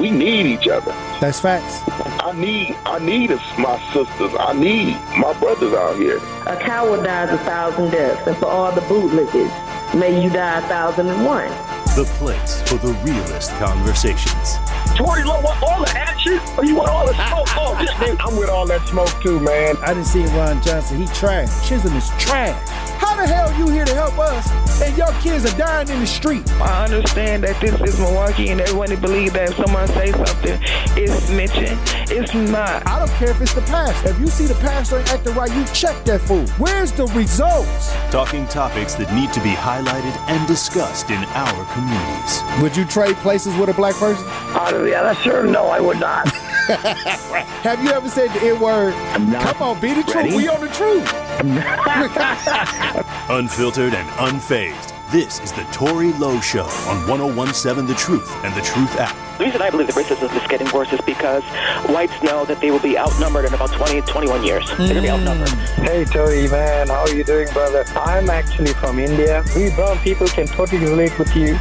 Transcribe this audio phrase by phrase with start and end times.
[0.00, 0.92] We need each other.
[1.20, 1.82] That's facts.
[2.24, 4.32] I need I need my sisters.
[4.40, 6.16] I need my brothers out here.
[6.46, 9.52] A coward dies a thousand deaths, and for all the bootlickers,
[9.94, 11.50] may you die a thousand and one.
[11.96, 14.56] The place for the realest conversations.
[14.96, 16.40] Tory Lowe want all the action?
[16.56, 17.48] Or you want all the smoke?
[17.62, 19.76] Oh, this nigga, I'm with all that smoke too, man.
[19.82, 20.96] I didn't see Ron Johnson.
[20.96, 21.68] He trash.
[21.68, 22.89] Chisholm is trash.
[23.00, 24.48] How the hell you here to help us
[24.82, 26.48] and your kids are dying in the street?
[26.60, 30.58] I understand that this is Milwaukee and everyone believe that if someone says something,
[30.96, 31.76] it's snitching.
[32.10, 32.86] It's not.
[32.86, 34.04] I don't care if it's the past.
[34.06, 36.46] If you see the pastor ain't acting right, you check that fool.
[36.58, 37.92] Where's the results?
[38.10, 42.42] Talking topics that need to be highlighted and discussed in our communities.
[42.62, 44.24] Would you trade places with a black person?
[44.26, 45.44] Oh, yeah, I sure.
[45.44, 46.28] No, I would not.
[47.64, 48.94] Have you ever said the N word?
[49.14, 50.30] Come on, be the Ready?
[50.30, 50.34] truth.
[50.34, 51.06] We on the truth.
[53.30, 54.92] Unfiltered and unfazed.
[55.10, 59.29] This is the Tory Lowe Show on 1017 The Truth and The Truth app.
[59.40, 61.42] The reason I believe the racism is getting worse is because
[61.88, 64.68] whites know that they will be outnumbered in about 20, 21 years.
[64.68, 65.14] They're going to be hmm.
[65.14, 65.48] outnumbered.
[65.80, 67.86] Hey Tory man, how are you doing brother?
[67.96, 69.42] I'm actually from India.
[69.56, 71.58] We brown people can totally relate with you.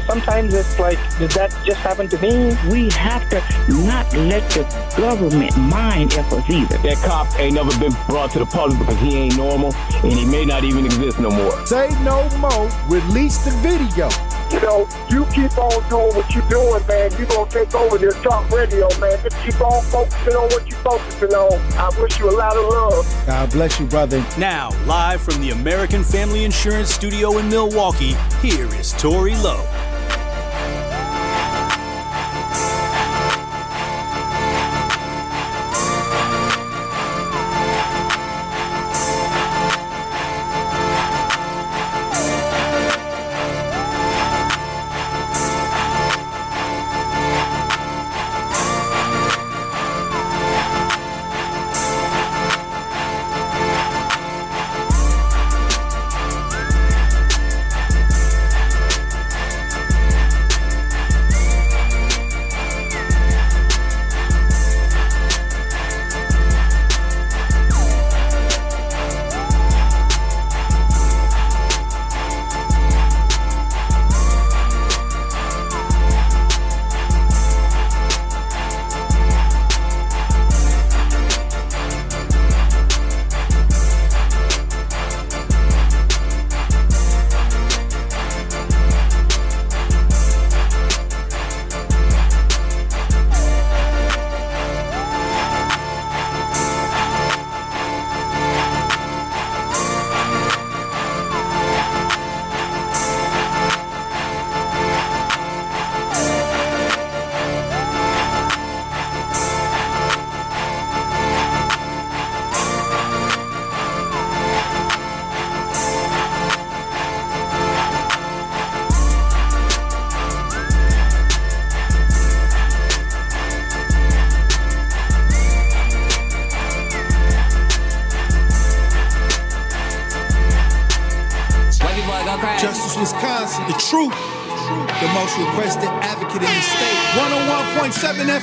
[0.00, 2.54] Sometimes it's like, did that just happen to me?
[2.70, 3.40] We have to
[3.86, 6.76] not let the government mind us either.
[6.76, 10.26] That cop ain't never been brought to the public because he ain't normal and he
[10.26, 11.64] may not even exist no more.
[11.64, 12.68] Say no more.
[12.86, 14.10] Release the video.
[14.52, 17.10] You know, you keep on doing what you're doing, man.
[17.18, 19.18] You're going to take over this talk radio, man.
[19.22, 21.60] Just keep on focusing on what you're focusing on.
[21.76, 23.26] I wish you a lot of love.
[23.26, 24.24] God bless you, brother.
[24.38, 29.93] Now, live from the American Family Insurance Studio in Milwaukee, here is Tory Lowe.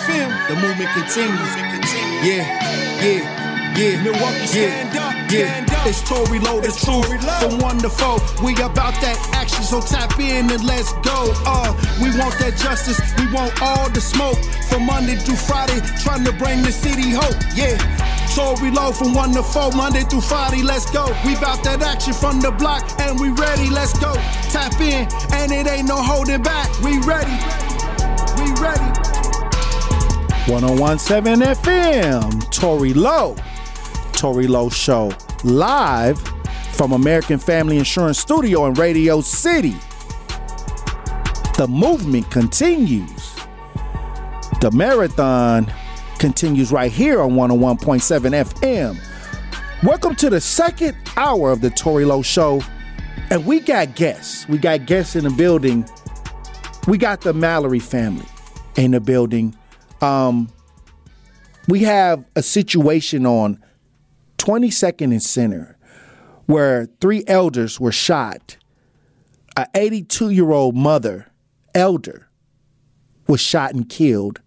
[0.02, 0.48] 101.7 FM.
[0.48, 1.56] The movement continues.
[2.26, 2.46] Yeah,
[3.02, 4.04] yeah, yeah.
[4.04, 5.88] Milwaukee, stand up, yeah.
[5.88, 7.08] It's Tory Lowe, the truth.
[7.40, 11.34] From one to four, we about that action, so tap in and let's go.
[11.46, 14.38] Uh, we want that justice, we want all the smoke.
[14.70, 17.36] From Monday through Friday, trying to bring the city hope.
[17.56, 17.78] Yeah.
[18.36, 21.08] Tory Lowe from one to four, Monday through Friday, let's go.
[21.26, 24.14] We bout that action from the block, and we ready, let's go.
[24.50, 26.70] Tap in, and it ain't no holding back.
[26.82, 27.36] We ready.
[30.48, 33.36] 1017 FM, Tory Lowe.
[34.12, 35.12] Tory Lowe Show
[35.44, 36.20] live
[36.74, 39.76] from American Family Insurance Studio in Radio City.
[41.58, 43.36] The movement continues.
[44.62, 45.72] The marathon
[46.18, 48.98] continues right here on 101.7 FM.
[49.84, 52.62] Welcome to the second hour of the Tory Lowe Show.
[53.30, 54.50] And we got guests.
[54.50, 55.88] We got guests in the building.
[56.88, 58.26] We got the Mallory family
[58.76, 59.56] in the building.
[60.02, 60.50] Um,
[61.68, 63.64] we have a situation on
[64.38, 65.78] 22nd and Center
[66.48, 68.58] where three elders were shot.
[69.56, 71.32] A 82 year old mother,
[71.76, 72.30] elder,
[73.28, 74.42] was shot and killed.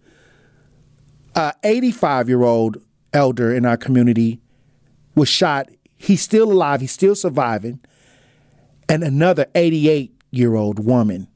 [1.35, 2.79] A 85 year old
[3.13, 4.41] elder in our community
[5.15, 5.69] was shot.
[5.97, 6.81] He's still alive.
[6.81, 7.81] He's still surviving.
[8.89, 11.29] And another 88 year old woman,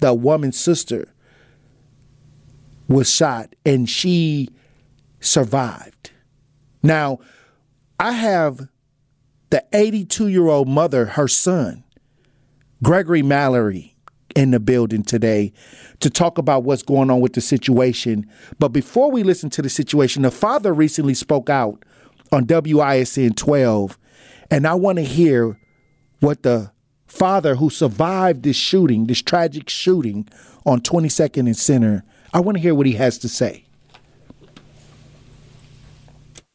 [0.00, 1.09] the woman's sister,
[2.90, 4.50] was shot and she
[5.20, 6.10] survived.
[6.82, 7.20] Now,
[7.98, 8.68] I have
[9.50, 11.84] the 82 year old mother, her son,
[12.82, 13.96] Gregory Mallory,
[14.34, 15.52] in the building today
[16.00, 18.28] to talk about what's going on with the situation.
[18.58, 21.84] But before we listen to the situation, the father recently spoke out
[22.32, 23.98] on WISN 12,
[24.50, 25.58] and I want to hear
[26.20, 26.70] what the
[27.06, 30.28] father who survived this shooting, this tragic shooting
[30.64, 33.64] on 22nd and Center, I want to hear what he has to say.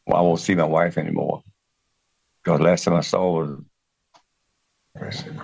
[0.08, 1.44] Well, I won't see my wife anymore.
[2.44, 3.58] Because last time I saw her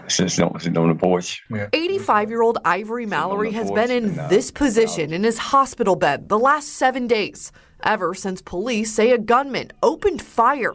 [0.07, 1.44] since on, on the porch.
[1.74, 6.39] 85 year old Ivory Mallory has been in this position in his hospital bed the
[6.39, 7.51] last seven days,
[7.84, 10.72] ever since police say a gunman opened fire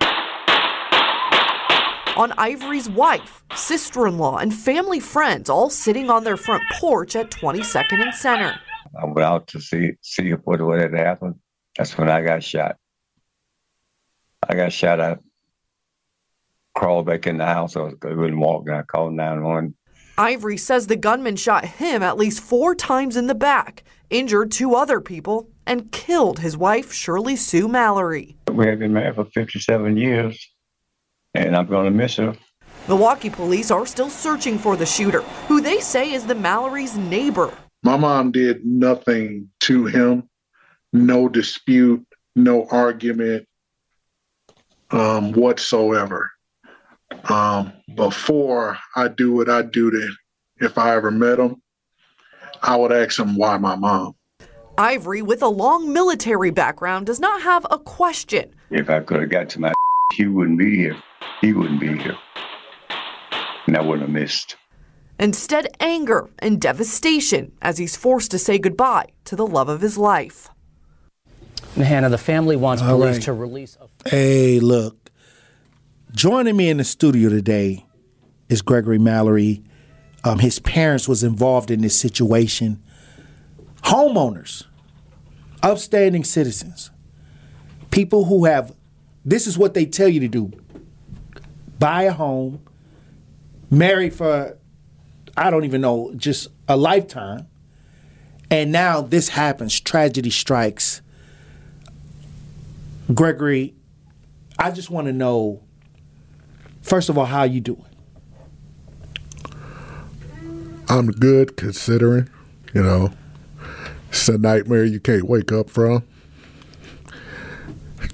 [2.17, 7.15] on Ivory's wife, sister in law, and family friends, all sitting on their front porch
[7.15, 8.59] at 22nd and Center.
[8.99, 11.37] I went out to see see what, what had happened.
[11.77, 12.77] That's when I got shot.
[14.49, 15.01] I got shot.
[15.01, 15.17] I
[16.75, 17.77] crawled back in the house.
[17.77, 18.65] I was going walk.
[18.67, 19.75] and I called 911.
[20.19, 24.75] Ivory says the gunman shot him at least four times in the back, injured two
[24.75, 28.37] other people, and killed his wife, Shirley Sue Mallory.
[28.51, 30.49] We have been married for 57 years,
[31.35, 32.35] and I'm going to miss her.
[32.89, 37.53] Milwaukee police are still searching for the shooter, who they say is the Mallory's neighbor.
[37.87, 40.29] My mom did nothing to him,
[40.93, 42.05] no dispute,
[42.35, 43.47] no argument
[44.91, 46.33] um, whatsoever.
[47.29, 50.09] Um, before I do what I do to,
[50.57, 51.63] if I ever met him,
[52.61, 54.17] I would ask him why my mom.
[54.77, 58.53] Ivory, with a long military background, does not have a question.
[58.71, 59.73] If I could have got to my,
[60.13, 60.97] he wouldn't be here.
[61.41, 62.19] He wouldn't be here,
[63.69, 64.57] and I wouldn't have missed.
[65.19, 69.97] Instead, anger and devastation as he's forced to say goodbye to the love of his
[69.97, 70.49] life.
[71.75, 73.23] Hannah, the family wants All police right.
[73.25, 75.11] to release a Hey, look.
[76.13, 77.85] Joining me in the studio today
[78.49, 79.63] is Gregory Mallory.
[80.25, 82.83] Um, his parents was involved in this situation.
[83.83, 84.65] Homeowners,
[85.63, 86.91] upstanding citizens,
[87.91, 88.75] people who have.
[89.25, 90.51] This is what they tell you to do:
[91.79, 92.61] buy a home,
[93.71, 94.57] marry for,
[95.37, 97.47] I don't even know, just a lifetime,
[98.51, 99.79] and now this happens.
[99.81, 101.03] Tragedy strikes.
[103.13, 103.75] Gregory,
[104.59, 105.63] I just want to know,
[106.81, 107.85] first of all, how you doing?
[110.89, 112.29] I'm good considering,
[112.73, 113.13] you know,
[114.09, 116.05] it's a nightmare you can't wake up from.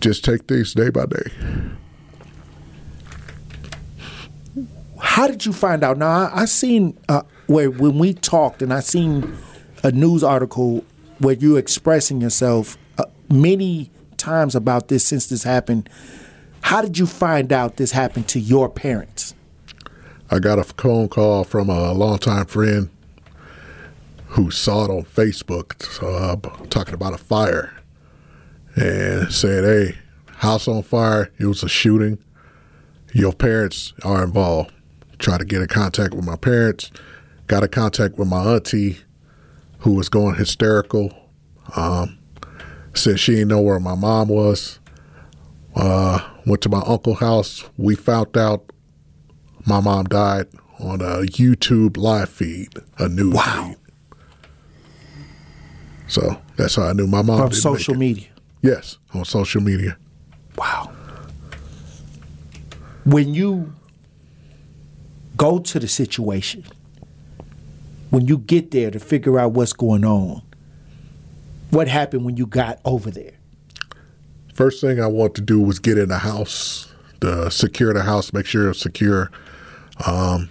[0.00, 1.30] Just take things day by day.
[5.12, 5.98] How did you find out?
[5.98, 9.36] Now, I, I seen uh, where when we talked, and I seen
[9.84, 10.86] a news article
[11.18, 15.90] where you expressing yourself uh, many times about this since this happened.
[16.62, 19.34] How did you find out this happened to your parents?
[20.30, 22.88] I got a phone call from a longtime friend
[24.28, 26.36] who saw it on Facebook uh,
[26.70, 27.74] talking about a fire
[28.76, 29.98] and said, Hey,
[30.36, 31.30] house on fire.
[31.38, 32.16] It was a shooting.
[33.12, 34.72] Your parents are involved.
[35.22, 36.90] Try to get in contact with my parents.
[37.46, 38.98] Got in contact with my auntie
[39.78, 41.16] who was going hysterical.
[41.76, 42.18] Um,
[42.92, 44.80] said she didn't know where my mom was.
[45.76, 47.64] Uh, went to my uncle's house.
[47.76, 48.72] We found out
[49.64, 50.48] my mom died
[50.80, 53.76] on a YouTube live feed, a news feed.
[56.08, 58.26] So that's how I knew my mom From social media.
[58.60, 59.96] Yes, on social media.
[60.56, 60.92] Wow.
[63.04, 63.72] When you
[65.42, 66.64] go to the situation,
[68.10, 70.40] when you get there to figure out what's going on,
[71.70, 73.32] what happened when you got over there?
[74.54, 78.32] First thing I want to do was get in the house, to secure the house,
[78.32, 79.32] make sure it's secure.
[80.06, 80.48] Um,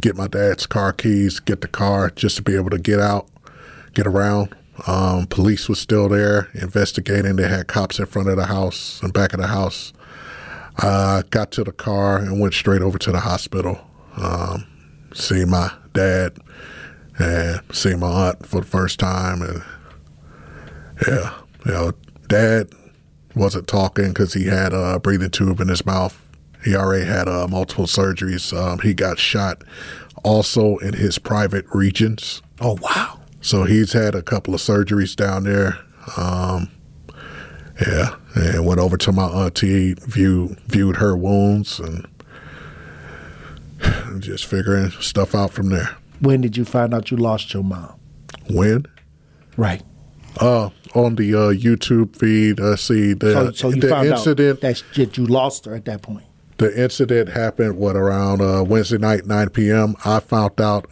[0.00, 3.26] get my dad's car keys, get the car just to be able to get out,
[3.94, 4.54] get around.
[4.86, 7.34] Um, police was still there investigating.
[7.34, 9.92] They had cops in front of the house and back of the house.
[10.78, 13.89] I got to the car and went straight over to the hospital.
[14.16, 14.66] Um,
[15.14, 16.36] see my dad
[17.18, 19.62] and see my aunt for the first time, and
[21.06, 21.34] yeah,
[21.66, 21.92] you know,
[22.28, 22.70] dad
[23.34, 26.20] wasn't talking because he had a breathing tube in his mouth.
[26.64, 28.56] He already had uh, multiple surgeries.
[28.56, 29.62] Um, he got shot
[30.24, 32.42] also in his private regions.
[32.60, 33.20] Oh wow!
[33.40, 35.78] So he's had a couple of surgeries down there.
[36.16, 36.70] Um,
[37.86, 42.06] yeah, and went over to my auntie, viewed viewed her wounds, and
[44.18, 45.96] just figuring stuff out from there.
[46.20, 47.98] When did you find out you lost your mom?
[48.50, 48.86] When?
[49.56, 49.82] Right.
[50.38, 52.60] Uh, on the uh, YouTube feed.
[52.60, 54.64] I see the so, so you the found incident.
[54.64, 56.24] out that you lost her at that point.
[56.58, 59.96] The incident happened what around uh, Wednesday night, nine p.m.
[60.04, 60.90] I found out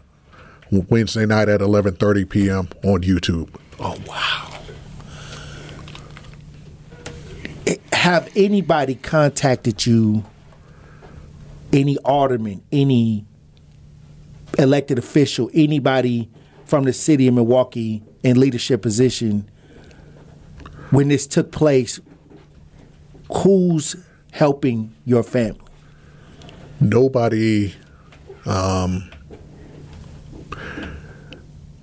[0.71, 2.69] Wednesday night at eleven thirty p.m.
[2.85, 3.51] on YouTube.
[3.79, 4.59] Oh wow!
[7.93, 10.25] Have anybody contacted you?
[11.73, 13.27] Any alderman, any
[14.59, 16.31] elected official, anybody
[16.65, 19.51] from the city of Milwaukee in leadership position
[20.91, 22.01] when this took place?
[23.31, 23.97] Who's
[24.33, 25.61] helping your family?
[26.81, 27.75] Nobody.
[28.47, 29.11] Um,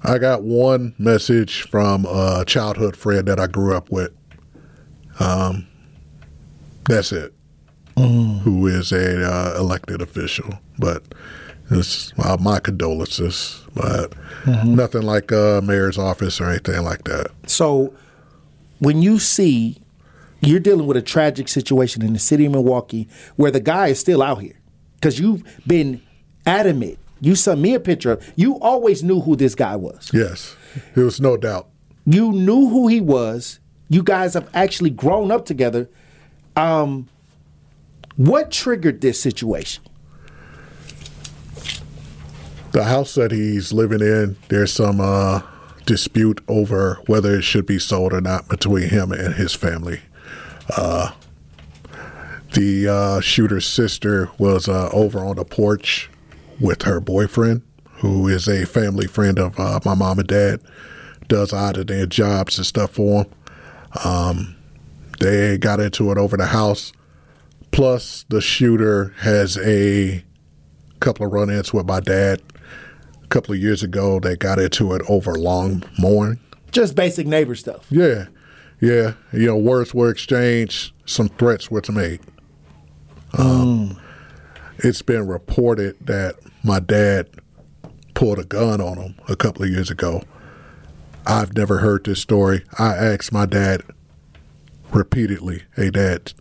[0.03, 4.11] I got one message from a childhood friend that I grew up with.
[5.19, 5.67] Um,
[6.87, 7.33] that's it.
[7.97, 8.39] Mm.
[8.41, 11.03] Who is a uh, elected official, but
[11.71, 13.61] it's uh, my condolences.
[13.73, 14.75] But Mhm.
[14.75, 17.27] nothing like a mayor's office or anything like that.
[17.47, 17.93] So,
[18.79, 19.77] when you see
[20.41, 23.99] you're dealing with a tragic situation in the city of Milwaukee where the guy is
[23.99, 24.59] still out here,
[24.95, 26.01] because you've been
[26.45, 26.99] adamant.
[27.21, 28.19] You sent me a picture.
[28.35, 30.11] You always knew who this guy was.
[30.13, 30.55] Yes,
[30.93, 31.67] there was no doubt.
[32.05, 33.59] You knew who he was.
[33.89, 35.89] You guys have actually grown up together.
[36.55, 37.07] Um,
[38.17, 39.83] what triggered this situation?
[42.71, 45.41] The house that he's living in, there's some uh,
[45.85, 50.01] dispute over whether it should be sold or not between him and his family.
[50.75, 51.11] Uh,
[52.53, 56.09] the uh, shooter's sister was uh, over on the porch
[56.59, 57.61] with her boyfriend,
[57.95, 60.61] who is a family friend of uh, my mom and dad,
[61.27, 63.33] does out of jobs and stuff for them.
[64.03, 64.55] Um,
[65.19, 66.91] they got into it over the house.
[67.75, 70.23] Plus, the shooter has a
[71.01, 72.41] couple of run-ins with my dad.
[73.21, 76.39] A couple of years ago, they got into it over long mowing.
[76.71, 77.85] Just basic neighbor stuff.
[77.89, 78.27] Yeah,
[78.79, 79.15] yeah.
[79.33, 80.93] You know, words were exchanged.
[81.05, 82.21] Some threats were made.
[83.37, 83.99] Um,
[84.77, 87.27] It's been reported that my dad
[88.13, 90.21] pulled a gun on him a couple of years ago.
[91.27, 92.63] I've never heard this story.
[92.79, 93.81] I asked my dad
[94.93, 96.33] repeatedly, "Hey, Dad,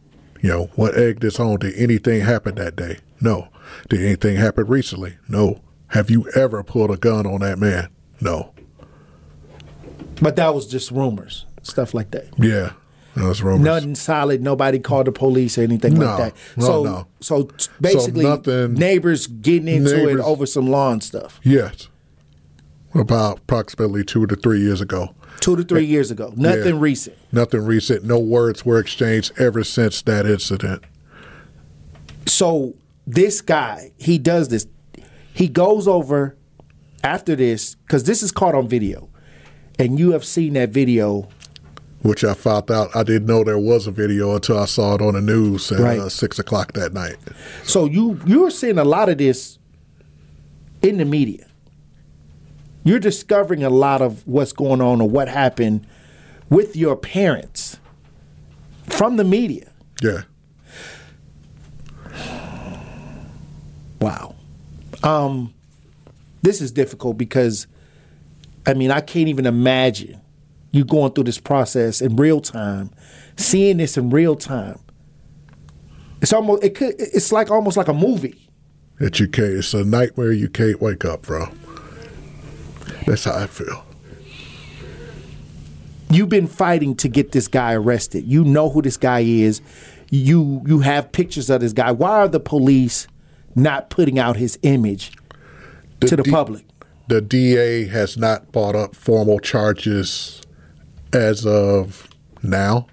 [0.44, 1.58] you know what egg this on?
[1.58, 2.98] Did anything happen that day?
[3.18, 3.48] No.
[3.88, 5.16] Did anything happen recently?
[5.26, 5.62] No.
[5.88, 7.88] Have you ever pulled a gun on that man?
[8.20, 8.52] No.
[10.20, 12.26] But that was just rumors, stuff like that.
[12.38, 12.72] Yeah,
[13.14, 13.64] that was rumors.
[13.64, 14.42] Nothing solid.
[14.42, 16.34] Nobody called the police or anything No, like that.
[16.58, 17.06] no, so, no.
[17.20, 17.48] so
[17.80, 21.40] basically, nothing- neighbors getting into it over some lawn stuff.
[21.42, 21.88] Yes.
[22.94, 25.14] About approximately two to three years ago.
[25.44, 26.32] Two to three years ago.
[26.36, 26.80] Nothing Yeah.
[26.80, 27.16] recent.
[27.30, 28.02] Nothing recent.
[28.02, 30.82] No words were exchanged ever since that incident.
[32.24, 32.72] So
[33.06, 34.66] this guy, he does this.
[35.34, 36.34] He goes over
[37.02, 39.10] after this because this is caught on video,
[39.78, 41.28] and you have seen that video.
[42.00, 45.02] Which I found out I didn't know there was a video until I saw it
[45.02, 45.98] on the news at Right.
[45.98, 47.16] uh, six o'clock that night.
[47.64, 49.58] So you you're seeing a lot of this
[50.80, 51.44] in the media.
[52.84, 55.86] You're discovering a lot of what's going on or what happened
[56.50, 57.78] with your parents
[58.84, 59.72] from the media.
[60.02, 60.22] Yeah.
[64.00, 64.34] Wow.
[65.02, 65.54] Um,
[66.42, 67.66] this is difficult because,
[68.66, 70.20] I mean, I can't even imagine
[70.72, 72.90] you going through this process in real time,
[73.36, 74.78] seeing this in real time.
[76.20, 78.48] It's almost it could it's like almost like a movie.
[78.98, 79.52] That you can't.
[79.52, 81.58] It's a nightmare you can't wake up from.
[83.06, 83.84] That's how I feel.
[86.10, 88.24] You've been fighting to get this guy arrested.
[88.26, 89.60] You know who this guy is.
[90.10, 91.90] You you have pictures of this guy.
[91.90, 93.08] Why are the police
[93.56, 95.12] not putting out his image
[96.00, 96.64] to the D- public?
[97.08, 100.40] The DA has not brought up formal charges
[101.12, 102.08] as of
[102.42, 102.86] now.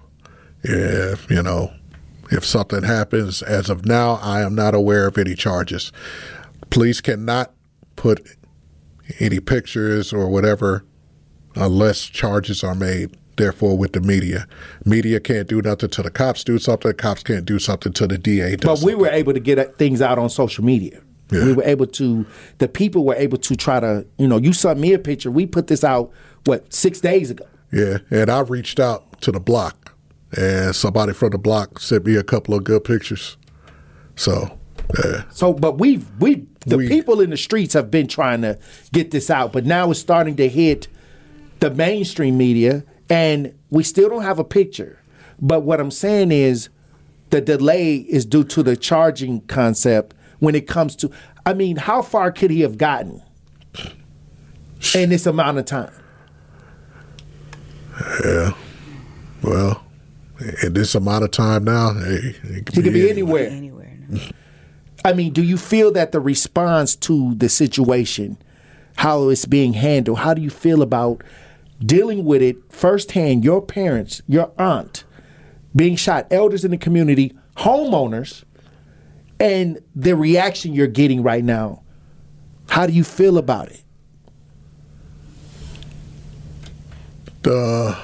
[0.64, 1.72] If, you know,
[2.32, 5.92] if something happens as of now, I am not aware of any charges.
[6.70, 7.54] Police cannot
[7.96, 8.26] put
[9.20, 10.84] any pictures or whatever
[11.56, 13.18] unless charges are made.
[13.38, 14.46] Therefore, with the media,
[14.86, 16.90] media can't do nothing till the cops do something.
[16.90, 18.82] The Cops can't do something till the DA does.
[18.82, 21.02] But we were able to get uh, things out on social media.
[21.32, 22.26] We were able to,
[22.58, 25.32] the people were able to try to, you know, you sent me a picture.
[25.32, 26.12] We put this out,
[26.44, 27.46] what, six days ago.
[27.72, 29.96] Yeah, and I reached out to the block,
[30.36, 33.38] and somebody from the block sent me a couple of good pictures.
[34.18, 34.60] So,
[35.04, 38.60] yeah, So, but we've, we, the people in the streets have been trying to
[38.92, 40.88] get this out, but now it's starting to hit
[41.60, 45.00] the mainstream media, and we still don't have a picture.
[45.40, 46.70] But what I'm saying is
[47.30, 51.12] the delay is due to the charging concept when it comes to,
[51.46, 53.22] I mean, how far could he have gotten
[54.96, 55.94] in this amount of time?
[58.26, 58.52] yeah.
[59.44, 59.84] Well,
[60.64, 63.50] in this amount of time now, hey, he could be anywhere.
[63.50, 63.98] Anywhere.
[65.04, 68.38] I mean, do you feel that the response to the situation,
[68.98, 71.24] how it's being handled, how do you feel about
[71.84, 73.44] dealing with it firsthand?
[73.44, 75.04] Your parents, your aunt,
[75.76, 78.44] being shot, elders in the community, homeowners,
[79.40, 81.82] and the reaction you're getting right now.
[82.70, 83.84] How do you feel about it?
[87.42, 87.98] The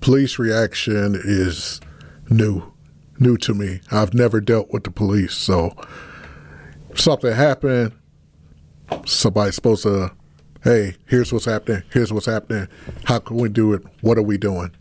[0.00, 1.80] police reaction is
[2.28, 2.71] new,
[3.22, 3.80] new to me.
[3.90, 5.74] I've never dealt with the police, so
[6.94, 7.92] something happened.
[9.06, 10.12] Somebody's supposed to,
[10.64, 11.82] hey, here's what's happening.
[11.92, 12.68] Here's what's happening.
[13.04, 13.82] How can we do it?
[14.02, 14.72] What are we doing?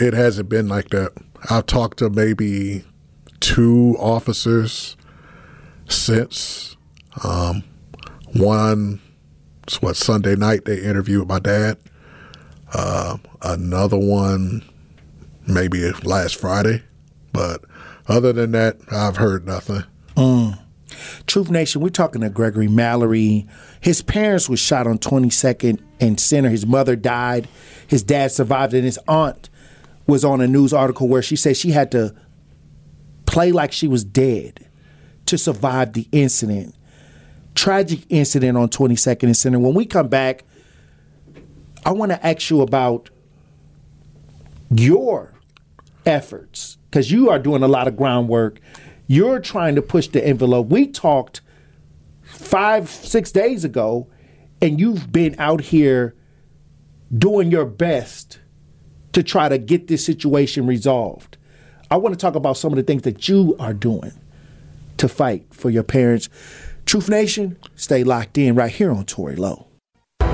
[0.00, 1.12] It hasn't been like that.
[1.48, 2.84] I've talked to maybe
[3.40, 4.96] two officers
[5.88, 6.76] since.
[7.24, 7.64] Um,
[8.34, 9.00] one,
[9.80, 11.78] what Sunday night they interviewed my dad.
[12.72, 14.62] Uh, another one,
[15.46, 16.82] maybe last Friday.
[17.32, 17.64] But
[18.08, 19.84] other than that, I've heard nothing.
[20.16, 20.58] Mm.
[21.26, 23.46] Truth Nation, we're talking to Gregory Mallory.
[23.80, 26.48] His parents were shot on 22nd and Center.
[26.48, 27.48] His mother died.
[27.86, 29.48] His dad survived, and his aunt
[30.06, 32.14] was on a news article where she said she had to
[33.26, 34.68] play like she was dead
[35.26, 36.74] to survive the incident.
[37.54, 39.58] Tragic incident on 22nd and Center.
[39.58, 40.44] When we come back,
[41.84, 43.10] I want to ask you about
[44.70, 45.31] your
[46.06, 48.60] efforts because you are doing a lot of groundwork.
[49.06, 50.68] You're trying to push the envelope.
[50.68, 51.40] We talked
[52.22, 54.08] five, six days ago,
[54.60, 56.14] and you've been out here
[57.16, 58.38] doing your best
[59.12, 61.36] to try to get this situation resolved.
[61.90, 64.12] I want to talk about some of the things that you are doing
[64.96, 66.28] to fight for your parents.
[66.86, 69.71] Truth Nation, stay locked in right here on Tory Lowe.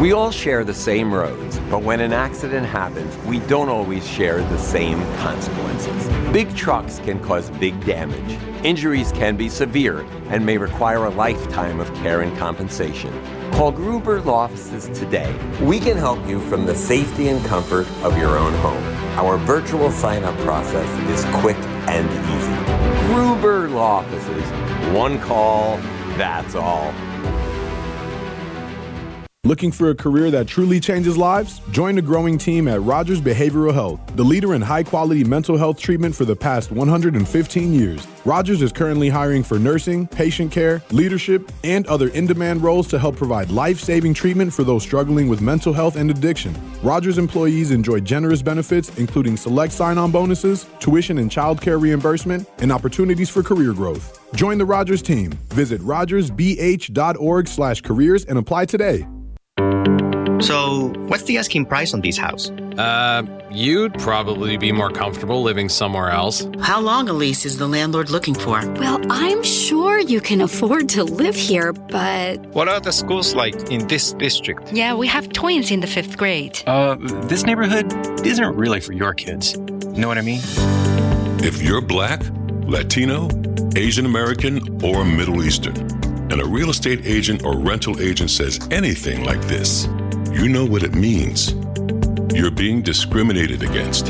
[0.01, 4.39] We all share the same roads, but when an accident happens, we don't always share
[4.39, 6.07] the same consequences.
[6.33, 8.39] Big trucks can cause big damage.
[8.65, 13.13] Injuries can be severe and may require a lifetime of care and compensation.
[13.51, 15.37] Call Gruber Law Offices today.
[15.61, 18.85] We can help you from the safety and comfort of your own home.
[19.19, 21.59] Our virtual sign up process is quick
[21.89, 23.13] and easy.
[23.13, 24.95] Gruber Law Offices.
[24.95, 25.79] One call,
[26.17, 26.95] that's all.
[29.45, 31.61] Looking for a career that truly changes lives?
[31.71, 35.81] Join the growing team at Rogers Behavioral Health, the leader in high quality mental health
[35.81, 38.07] treatment for the past 115 years.
[38.25, 42.99] Rogers is currently hiring for nursing, patient care, leadership, and other in demand roles to
[42.99, 46.55] help provide life saving treatment for those struggling with mental health and addiction.
[46.83, 52.73] Rogers employees enjoy generous benefits, including select sign on bonuses, tuition and childcare reimbursement, and
[52.73, 54.19] opportunities for career growth.
[54.35, 55.31] Join the Rogers team.
[55.55, 59.07] Visit rogersbh.org slash careers and apply today.
[60.41, 62.51] So, what's the asking price on this house?
[62.79, 66.47] Uh, you'd probably be more comfortable living somewhere else.
[66.61, 68.61] How long a lease is the landlord looking for?
[68.75, 72.39] Well, I'm sure you can afford to live here, but.
[72.55, 74.73] What are the schools like in this district?
[74.73, 76.63] Yeah, we have twins in the fifth grade.
[76.67, 76.97] Uh,
[77.27, 77.93] this neighborhood
[78.25, 79.55] isn't really for your kids.
[79.55, 80.41] You know what I mean?
[81.43, 82.23] If you're black,
[82.63, 83.29] Latino,
[83.75, 85.77] Asian American, or Middle Eastern,
[86.31, 89.89] and a real estate agent or rental agent says anything like this,
[90.33, 91.53] you know what it means.
[92.35, 94.09] You're being discriminated against.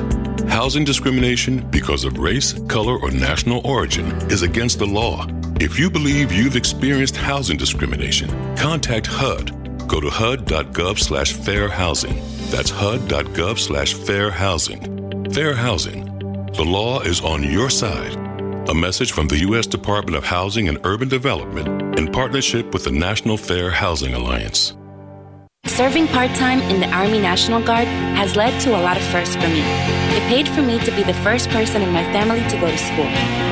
[0.49, 5.27] Housing discrimination because of race, color, or national origin is against the law.
[5.61, 9.89] If you believe you've experienced housing discrimination, contact HUD.
[9.89, 12.21] Go to hud.gov slash fair housing.
[12.51, 15.31] That's hud.gov slash fair housing.
[15.33, 16.05] Fair housing.
[16.53, 18.15] The law is on your side.
[18.69, 19.67] A message from the U.S.
[19.67, 24.78] Department of Housing and Urban Development in partnership with the National Fair Housing Alliance.
[25.69, 27.87] Serving part time in the Army National Guard
[28.19, 29.63] has led to a lot of firsts for me.
[30.11, 32.79] It paid for me to be the first person in my family to go to
[32.79, 33.05] school.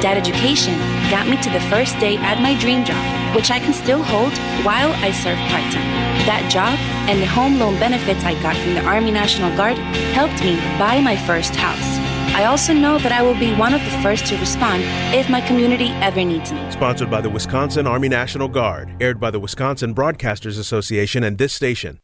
[0.02, 0.74] That education
[1.09, 2.98] got me to the first day at my dream job,
[3.37, 4.33] which I can still hold
[4.66, 5.87] while I serve part time.
[6.26, 6.76] That job
[7.07, 9.79] and the home loan benefits I got from the Army National Guard
[10.16, 12.00] helped me buy my first house.
[12.35, 14.83] I also know that I will be one of the first to respond
[15.14, 16.70] if my community ever needs me.
[16.72, 21.55] Sponsored by the Wisconsin Army National Guard, aired by the Wisconsin Broadcasters Association and this
[21.55, 22.00] station.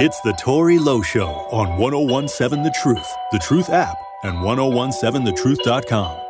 [0.00, 6.21] It's the Tory Lowe Show on 1017 The Truth, The Truth app, and 1017thetruth.com.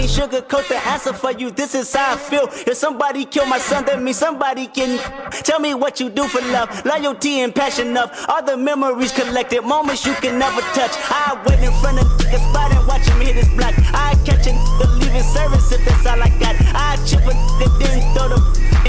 [0.00, 1.50] can't sugarcoat the answer for you.
[1.50, 2.48] This is how I feel.
[2.66, 4.98] If somebody kill my son, that means somebody can
[5.44, 9.62] tell me what you do for love, loyalty and passion of all the memories collected,
[9.62, 10.92] moments you can never touch.
[11.10, 13.74] I wait in front of the spot and watch him hit his block.
[13.92, 14.52] I catch a
[14.96, 16.56] leaving service if that's all I got.
[16.74, 17.34] I chip a
[17.78, 18.40] then throw the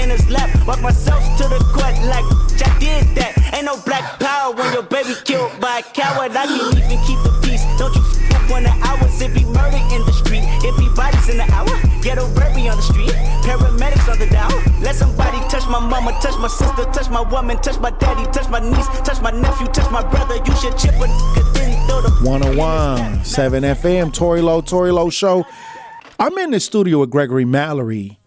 [0.02, 0.48] in his lap.
[0.66, 2.24] Walk myself to the court like
[2.64, 3.52] I did that.
[3.52, 6.32] Ain't no black power when your baby killed by a coward.
[6.32, 7.51] I can't even keep the peace.
[7.78, 10.44] Don't you f when the hours it be murder in the street.
[10.64, 11.72] It be bodies in the hour.
[12.02, 13.12] Ghetto baby on the street.
[13.44, 14.52] Paramedics on the down.
[14.80, 18.48] Let somebody touch my mama, touch my sister, touch my woman, touch my daddy, touch
[18.48, 20.36] my niece, touch my nephew, touch my brother.
[20.36, 21.06] You should chip a
[21.54, 25.44] then throw the 101 7 FM, Tory Lowe, Tory Lowe Show.
[26.18, 28.18] I'm in the studio with Gregory Mallory.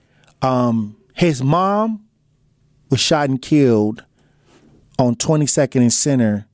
[0.42, 2.06] Um, his mom
[2.90, 4.04] was shot and killed
[5.00, 6.48] on 22nd and Center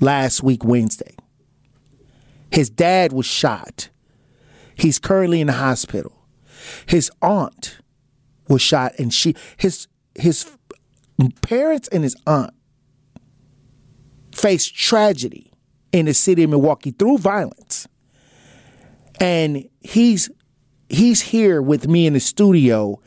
[0.00, 1.14] last week, Wednesday.
[2.50, 3.88] His dad was shot.
[4.74, 6.26] He's currently in the hospital.
[6.86, 7.78] His aunt
[8.48, 10.50] was shot, and she his his
[11.42, 12.54] parents and his aunt
[14.32, 15.52] faced tragedy
[15.92, 17.86] in the city of Milwaukee through violence.
[19.20, 20.30] And he's
[20.88, 23.00] he's here with me in the studio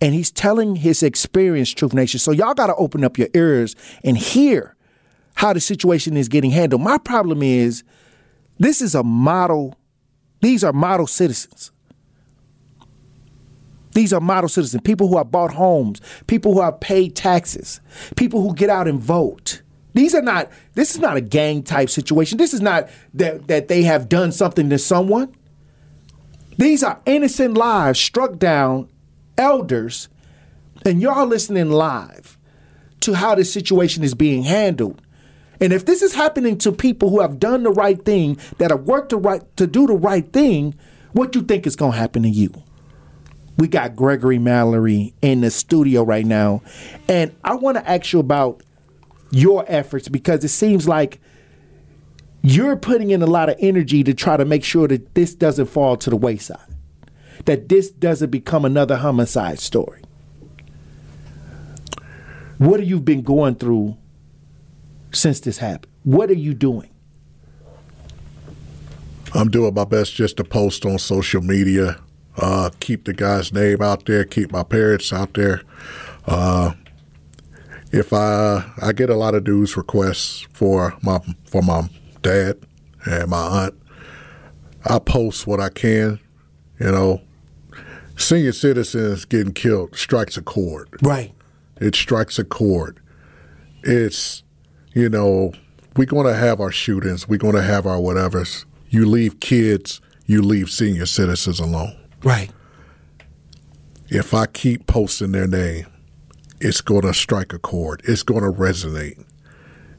[0.00, 2.18] and he's telling his experience, Truth Nation.
[2.18, 4.74] So y'all got to open up your ears and hear
[5.36, 6.82] how the situation is getting handled.
[6.82, 7.84] My problem is
[8.62, 9.74] this is a model,
[10.40, 11.72] these are model citizens.
[13.94, 17.80] These are model citizens, people who have bought homes, people who have paid taxes,
[18.16, 19.62] people who get out and vote.
[19.94, 22.38] These are not, this is not a gang type situation.
[22.38, 25.34] This is not that, that they have done something to someone.
[26.56, 28.88] These are innocent lives struck down,
[29.36, 30.08] elders,
[30.84, 32.38] and y'all listening live
[33.00, 35.02] to how this situation is being handled.
[35.62, 38.82] And if this is happening to people who have done the right thing, that have
[38.82, 40.74] worked the right to do the right thing,
[41.12, 42.52] what do you think is going to happen to you?
[43.58, 46.62] We got Gregory Mallory in the studio right now,
[47.06, 48.64] and I want to ask you about
[49.30, 51.20] your efforts because it seems like
[52.42, 55.66] you're putting in a lot of energy to try to make sure that this doesn't
[55.66, 56.58] fall to the wayside,
[57.44, 60.02] that this doesn't become another homicide story.
[62.58, 63.96] What have you been going through
[65.12, 65.92] since this happened?
[66.04, 66.90] What are you doing?
[69.34, 71.98] I'm doing my best just to post on social media,
[72.36, 75.62] uh, keep the guy's name out there, keep my parents out there.
[76.26, 76.74] Uh,
[77.92, 81.88] if I I get a lot of news requests for my for my
[82.22, 82.58] dad
[83.04, 83.74] and my aunt,
[84.84, 86.18] I post what I can.
[86.78, 87.20] You know,
[88.16, 90.88] senior citizens getting killed strikes a chord.
[91.02, 91.32] Right.
[91.80, 93.00] It strikes a chord.
[93.82, 94.42] It's
[94.94, 95.52] you know
[95.96, 97.28] we're going to have our shootings.
[97.28, 98.64] We're going to have our whatevers.
[98.88, 100.00] You leave kids.
[100.26, 101.96] You leave senior citizens alone.
[102.22, 102.50] Right.
[104.08, 105.86] If I keep posting their name,
[106.60, 108.02] it's going to strike a chord.
[108.04, 109.24] It's going to resonate.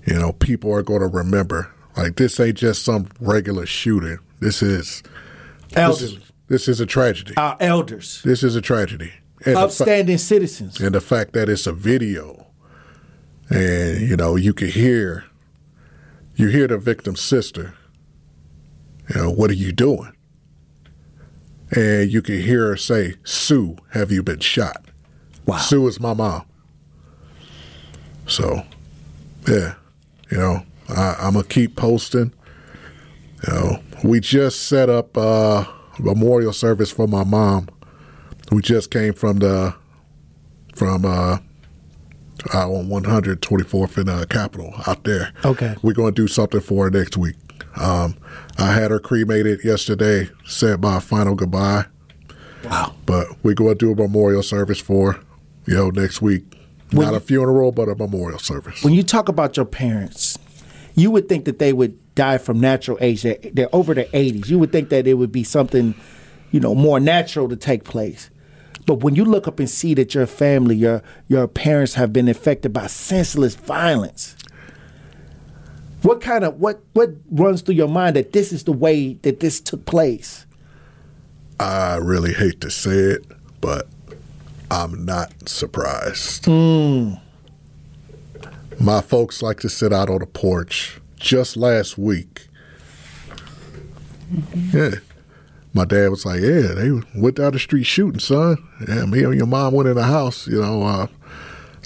[0.06, 1.72] You know, people are going to remember.
[1.98, 4.20] Like this ain't just some regular shooting.
[4.40, 5.04] This is
[5.76, 6.00] elders.
[6.00, 7.34] This is, this is a tragedy.
[7.38, 8.22] Our elders.
[8.24, 9.12] This is a tragedy.
[9.46, 10.80] And Upstanding fa- citizens.
[10.80, 12.43] And the fact that it's a video,
[13.50, 15.26] and you know, you can hear,
[16.36, 17.74] you hear the victim's sister.
[19.10, 20.14] You know, what are you doing?
[21.72, 24.86] And you can hear her say, "Sue, have you been shot?"
[25.46, 25.58] Wow.
[25.58, 26.44] Sue is my mom.
[28.28, 28.64] So,
[29.48, 29.76] yeah,
[30.32, 32.32] you know, I, am gonna keep posting.
[33.48, 35.68] You know, we just set up a
[36.00, 37.68] memorial service for my mom.
[38.52, 39.76] We just came from the
[40.76, 41.40] from uh,
[42.54, 45.34] on 124th in uh, Capitol out there.
[45.46, 47.36] Okay, we're gonna do something for her next week.
[47.76, 48.18] Um,
[48.58, 50.30] I had her cremated yesterday.
[50.46, 51.86] Said my final goodbye.
[52.64, 52.94] Wow.
[53.06, 55.20] But we're going to do a memorial service for,
[55.66, 56.44] you know, next week.
[56.92, 58.84] When Not a funeral, but a memorial service.
[58.84, 60.38] When you talk about your parents,
[60.96, 63.24] you would think that they would die from natural age.
[63.24, 64.48] They're, they're over the 80s.
[64.48, 65.96] You would think that it would be something,
[66.52, 68.30] you know, more natural to take place.
[68.86, 72.28] But when you look up and see that your family, your your parents have been
[72.28, 74.36] affected by senseless violence,
[76.02, 79.40] what kind of what what runs through your mind that this is the way that
[79.40, 80.46] this took place?
[81.60, 83.26] I really hate to say it,
[83.62, 83.88] but
[84.70, 86.46] I'm not surprised.
[86.46, 87.22] Mm.
[88.80, 91.00] My folks like to sit out on the porch.
[91.16, 92.50] Just last week,
[94.30, 94.78] mm-hmm.
[94.78, 95.00] yeah,
[95.74, 98.58] my dad was like, "Yeah, they went down the street shooting, son.
[98.88, 100.48] Yeah, me and your mom went in the house.
[100.48, 101.08] You know, uh,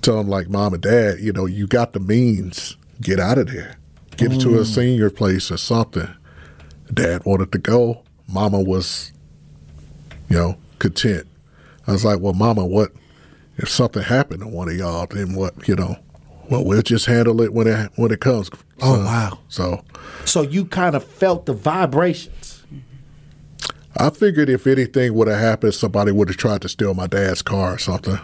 [0.02, 2.78] tell them like, mom and dad, you know, you got the means.
[3.00, 3.78] Get out of there.
[4.18, 4.34] Get mm.
[4.34, 6.10] into a senior place or something."
[6.94, 8.04] Dad wanted to go.
[8.30, 9.12] Mama was
[10.30, 11.28] you know, content.
[11.88, 12.92] I was like, well, Mama, what
[13.58, 15.08] if something happened to one of y'all?
[15.08, 15.68] Then what?
[15.68, 15.96] You know,
[16.50, 18.50] well, we'll just handle it when it when it comes.
[18.82, 19.40] Oh wow!
[19.48, 19.84] So,
[20.26, 22.47] so you kind of felt the vibrations.
[24.00, 27.42] I figured if anything would have happened, somebody would have tried to steal my dad's
[27.42, 28.20] car or something,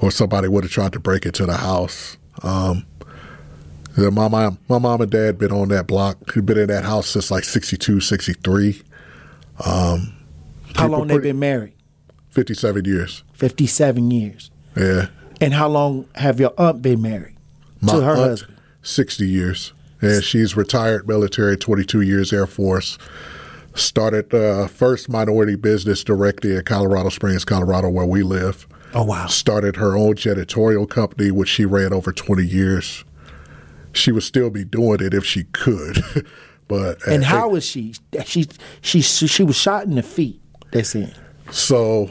[0.00, 2.16] or somebody would have tried to break into the house.
[2.42, 2.86] Um,
[3.96, 6.18] my mom, my mom and dad been on that block.
[6.34, 8.82] Been in that house since like 62, 63.
[9.64, 10.14] Um,
[10.74, 11.74] How long they been married?
[12.30, 13.22] 57 years.
[13.34, 14.50] 57 years.
[14.76, 15.06] Yeah.
[15.40, 17.36] And how long have your aunt been married
[17.86, 18.56] to her aunt, husband?
[18.82, 19.72] 60 years.
[20.00, 22.98] And she's retired military, 22 years Air Force.
[23.74, 28.68] Started uh, first minority business directly in Colorado Springs, Colorado, where we live.
[28.94, 29.26] Oh, wow.
[29.26, 33.04] Started her own janitorial company, which she ran over 20 years.
[33.92, 36.04] She would still be doing it if she could.
[36.68, 37.94] but And how is she?
[38.24, 38.46] She
[38.80, 40.40] she she was shot in the feet.
[40.70, 41.14] That's it.
[41.50, 42.10] So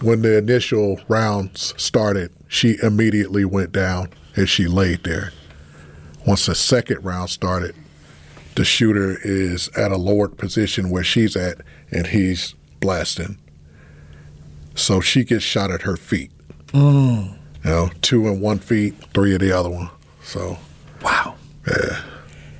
[0.00, 5.32] when the initial rounds started, she immediately went down and she laid there.
[6.26, 7.74] Once the second round started,
[8.56, 11.58] the shooter is at a lowered position where she's at
[11.90, 13.38] and he's blasting.
[14.74, 16.30] So she gets shot at her feet.
[16.68, 17.36] Mm.
[17.64, 19.90] You know, two in one feet, three in the other one.
[20.22, 20.58] So
[21.02, 21.36] Wow.
[21.66, 22.02] Yeah.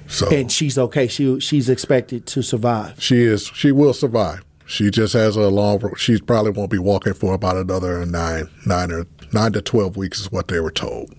[0.06, 1.08] So And she's okay.
[1.08, 3.02] She she's expected to survive.
[3.02, 3.46] She is.
[3.48, 4.44] She will survive.
[4.66, 5.94] She just has a long.
[5.96, 10.20] She probably won't be walking for about another nine, nine or nine to twelve weeks
[10.20, 11.14] is what they were told.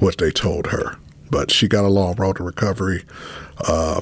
[0.00, 0.96] What they told her,
[1.34, 3.02] but she got a long road to recovery.
[3.66, 4.00] Uh,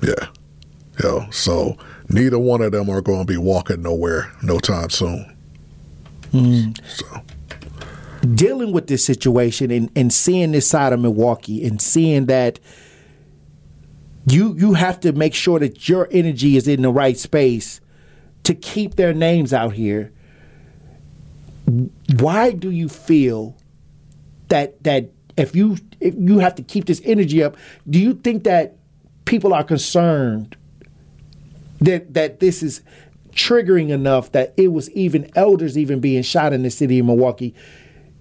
[0.00, 0.28] yeah,
[0.98, 1.76] you know, so
[2.08, 5.36] neither one of them are going to be walking nowhere no time soon.
[6.32, 6.80] Mm.
[6.88, 7.04] So
[8.34, 12.58] dealing with this situation and, and seeing this side of Milwaukee and seeing that
[14.26, 17.78] you you have to make sure that your energy is in the right space
[18.44, 20.14] to keep their names out here.
[22.18, 23.54] Why do you feel
[24.48, 27.56] that that if you if you have to keep this energy up,
[27.88, 28.76] do you think that
[29.24, 30.56] people are concerned
[31.80, 32.82] that that this is
[33.30, 37.54] triggering enough that it was even elders even being shot in the city of Milwaukee?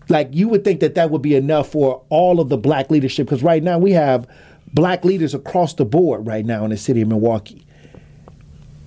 [0.10, 3.28] Like you would think that that would be enough for all of the black leadership
[3.28, 4.28] because right now we have
[4.74, 7.66] black leaders across the board right now in the city of Milwaukee.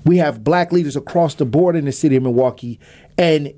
[0.06, 2.80] We have black leaders across the board in the city of Milwaukee,
[3.18, 3.52] and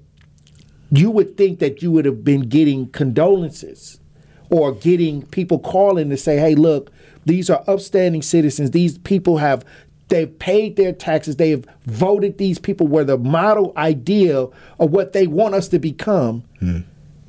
[0.90, 4.00] you would think that you would have been getting condolences
[4.52, 6.92] or getting people calling to say, "Hey, look,
[7.24, 8.70] these are upstanding citizens.
[8.70, 9.64] These people have
[10.08, 11.36] they've paid their taxes.
[11.36, 14.46] They have voted these people were the model idea
[14.78, 16.80] of what they want us to become." Hmm.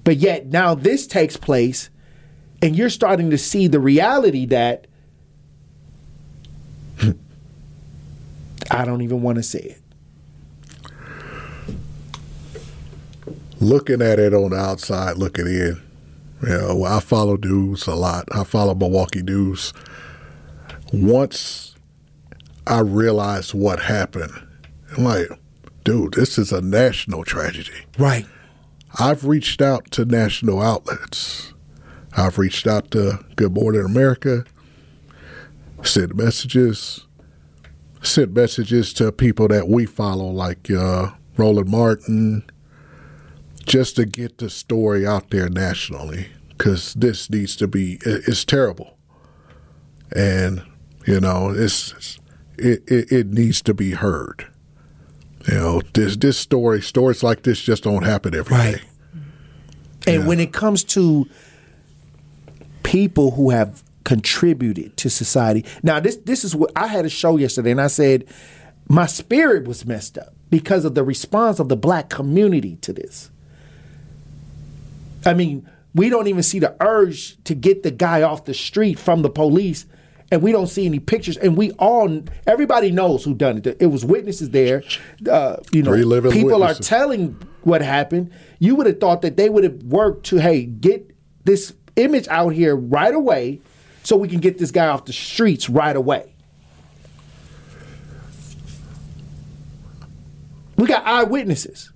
[0.04, 1.90] But yet now this takes place,
[2.62, 4.86] and you're starting to see the reality that
[8.70, 9.80] I don't even want to say it.
[13.64, 15.82] looking at it on the outside, looking in,
[16.44, 18.28] you know, I follow dudes a lot.
[18.32, 19.74] I follow Milwaukee dudes.
[20.92, 21.76] Once
[22.68, 24.34] I realized what happened,
[24.96, 25.28] I'm like,
[25.84, 27.86] dude, this is a national tragedy.
[27.98, 28.26] Right.
[29.00, 31.54] I've reached out to national outlets.
[32.16, 34.46] I've reached out to Good Morning America,
[35.82, 37.08] sent messages,
[38.04, 42.44] sent messages to people that we follow, like uh, Roland Martin,
[43.66, 48.98] just to get the story out there nationally because this needs to be it's terrible
[50.16, 50.62] and
[51.06, 52.20] you know it's
[52.58, 54.48] it, it, it needs to be heard
[55.48, 58.82] you know this this story stories like this just don't happen every day.
[60.06, 61.28] And when it comes to
[62.84, 67.38] people who have contributed to society, now this this is what I had a show
[67.38, 68.26] yesterday, and I said
[68.88, 73.30] my spirit was messed up because of the response of the black community to this.
[75.26, 78.98] I mean, we don't even see the urge to get the guy off the street
[79.00, 79.86] from the police,
[80.32, 81.38] and we don't see any pictures.
[81.38, 83.78] And we all, everybody knows who done it.
[83.80, 84.84] It was witnesses there.
[85.30, 86.86] Uh, you know, Three living people witnesses.
[86.88, 88.32] are telling what happened.
[88.60, 92.50] You would have thought that they would have worked to, hey, get this image out
[92.50, 93.62] here right away,
[94.02, 96.34] so we can get this guy off the streets right away.
[100.76, 101.92] We got eyewitnesses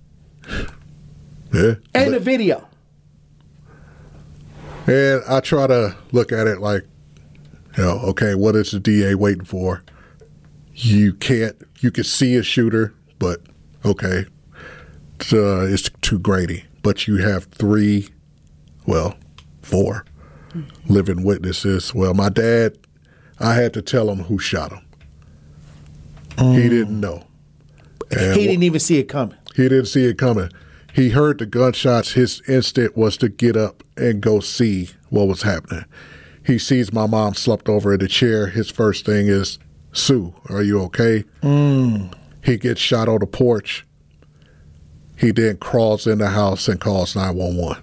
[1.52, 1.74] Yeah.
[1.94, 2.67] and the video.
[4.88, 6.84] And I try to look at it like,
[7.76, 9.82] you know, okay, what is the DA waiting for?
[10.74, 13.42] You can't, you can see a shooter, but
[13.84, 14.24] okay,
[15.16, 16.64] it's, uh, it's too Grady.
[16.82, 18.08] But you have three,
[18.86, 19.16] well,
[19.62, 20.06] four
[20.86, 21.94] living witnesses.
[21.94, 22.78] Well, my dad,
[23.38, 24.80] I had to tell him who shot him.
[26.54, 27.24] He didn't know.
[28.10, 29.36] And he didn't even see it coming.
[29.54, 30.50] he didn't see it coming.
[30.98, 32.14] He heard the gunshots.
[32.14, 35.84] His instinct was to get up and go see what was happening.
[36.44, 38.48] He sees my mom slumped over in the chair.
[38.48, 39.60] His first thing is,
[39.92, 41.22] Sue, are you okay?
[41.40, 42.12] Mm.
[42.42, 43.86] He gets shot on the porch.
[45.14, 47.80] He then crawls in the house and calls 911.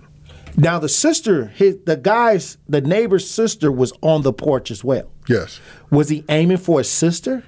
[0.57, 5.09] Now the sister, his, the guy's, the neighbor's sister was on the porch as well.
[5.29, 5.61] Yes.
[5.89, 7.45] Was he aiming for his sister?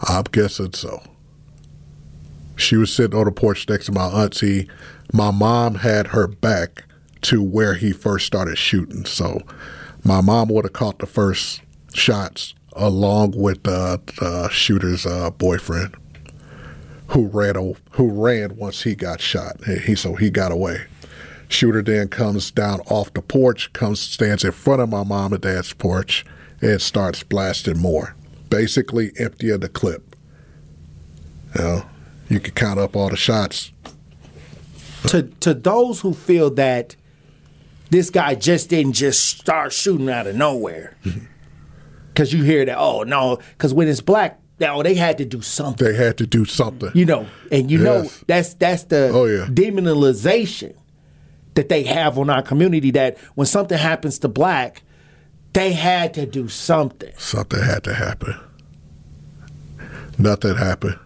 [0.00, 1.02] I'm guessing so.
[2.56, 4.68] She was sitting on the porch next to my auntie.
[5.12, 6.84] My mom had her back
[7.22, 9.04] to where he first started shooting.
[9.04, 9.40] So
[10.04, 11.62] my mom would have caught the first
[11.94, 15.94] shots along with uh, the shooter's uh, boyfriend,
[17.08, 19.64] who ran who ran once he got shot.
[19.64, 20.86] He so he got away.
[21.48, 25.42] Shooter then comes down off the porch, comes stands in front of my mom and
[25.42, 26.24] dad's porch,
[26.62, 28.16] and starts blasting more.
[28.48, 30.16] Basically, emptying the clip.
[31.56, 31.86] You know,
[32.32, 33.72] you can count up all the shots.
[35.08, 36.94] To to those who feel that
[37.90, 41.24] this guy just didn't just start shooting out of nowhere, mm-hmm.
[42.08, 45.42] because you hear that oh no, because when it's black, oh they had to do
[45.42, 45.86] something.
[45.86, 46.90] They had to do something.
[46.94, 49.46] You know, and you know that's that's the Oh, yeah.
[49.46, 50.74] demonization
[51.54, 52.92] that they have on our community.
[52.92, 54.82] That when something happens to black,
[55.52, 57.12] they had to do something.
[57.18, 58.36] Something had to happen.
[60.16, 60.98] Nothing happened.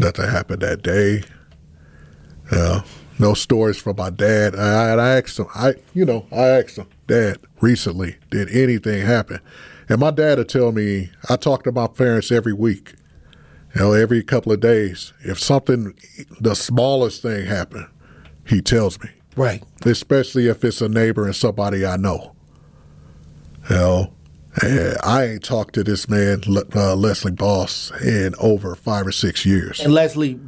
[0.00, 1.22] Nothing happened that day.
[2.50, 2.80] Uh,
[3.18, 4.56] no stories from my dad.
[4.56, 5.46] I, I asked him.
[5.54, 9.40] I, you know, I asked him, Dad, recently, did anything happen?
[9.90, 11.10] And my dad would tell me.
[11.28, 12.94] I talk to my parents every week.
[13.74, 15.12] You know, every couple of days.
[15.20, 15.94] If something,
[16.40, 17.86] the smallest thing happened,
[18.46, 19.10] he tells me.
[19.36, 19.62] Right.
[19.84, 22.34] Especially if it's a neighbor and somebody I know.
[23.68, 24.12] You know,
[24.62, 26.42] and I ain't talked to this man,
[26.74, 29.80] uh, Leslie Boss, in over five or six years.
[29.80, 30.40] And Leslie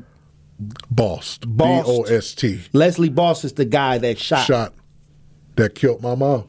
[0.90, 1.88] Boss, Bost.
[1.88, 4.46] O S T, Leslie Boss is the guy that shot.
[4.46, 4.74] shot
[5.56, 6.48] that killed my mom.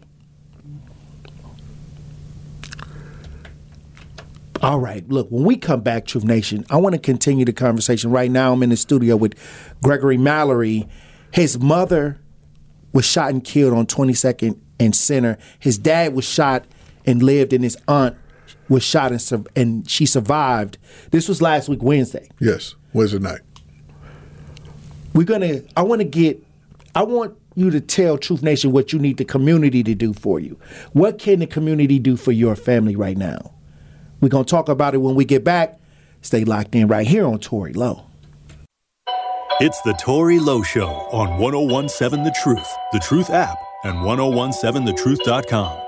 [4.62, 5.08] All right.
[5.10, 8.12] Look, when we come back, Truth Nation, I want to continue the conversation.
[8.12, 9.36] Right now, I'm in the studio with
[9.84, 10.88] Gregory Mallory.
[11.32, 12.22] His mother
[12.94, 15.38] was shot and killed on 22nd and Center.
[15.60, 16.66] His dad was shot
[17.06, 18.16] and lived, and his aunt
[18.70, 20.78] was shot and, sur- and she survived.
[21.12, 22.30] This was last week, Wednesday.
[22.40, 23.42] Yes, Wednesday night.
[25.14, 25.62] We're gonna.
[25.78, 26.44] I want to get.
[26.96, 30.40] I want you to tell Truth Nation what you need the community to do for
[30.40, 30.60] you.
[30.94, 33.54] What can the community do for your family right now?
[34.22, 35.80] We're gonna talk about it when we get back.
[36.22, 38.06] Stay locked in right here on Tory Low.
[39.60, 45.83] It's the Tory Low Show on 1017 The Truth, The Truth app, and 1017thetruth.com.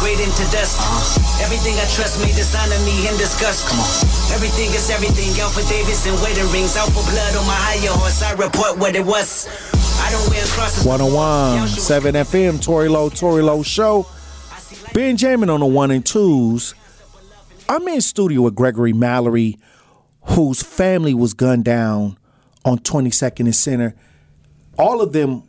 [0.00, 0.78] disintegrate into dust.
[0.78, 1.44] Uh-huh.
[1.44, 3.68] Everything I trust may dishonor me in disgust.
[3.68, 3.88] Come on.
[4.34, 5.38] Everything is everything.
[5.40, 6.76] Alpha Davis and wedding rings.
[6.76, 8.22] Out for blood on my higher horse.
[8.22, 9.48] I report what it was.
[10.00, 10.84] I don't wear crosses.
[10.84, 14.06] 101 7 FM, Tory Low, Tory Low Show.
[14.92, 16.74] Benjamin on the one and twos.
[17.68, 19.58] I'm in studio with Gregory Mallory,
[20.22, 22.18] whose family was gunned down
[22.64, 23.94] on 22nd and Center.
[24.78, 25.44] All of them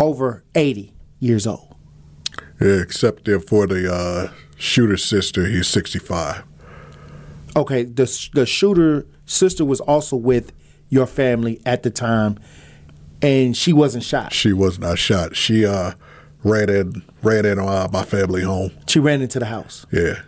[0.00, 1.67] over 80 years old.
[2.60, 6.42] Yeah, except there for the uh, shooter's sister, he's 65.
[7.56, 10.52] Okay, the the shooter sister was also with
[10.90, 12.38] your family at the time,
[13.22, 14.32] and she wasn't shot.
[14.32, 15.36] She was not shot.
[15.36, 15.92] She uh,
[16.44, 18.70] ran in, ran in uh, my family home.
[18.86, 19.86] She ran into the house.
[19.90, 20.22] Yeah.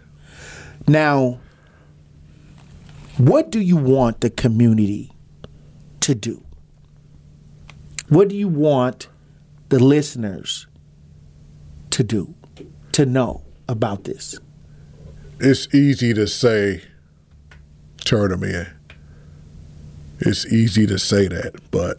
[0.87, 1.41] Now,
[3.17, 5.13] what do you want the community
[6.01, 6.43] to do?
[8.09, 9.09] What do you want
[9.69, 10.67] the listeners
[11.91, 12.35] to do,
[12.93, 14.39] to know about this?
[15.39, 16.83] It's easy to say,
[18.05, 18.67] turn them in.
[20.21, 21.99] It's easy to say that, but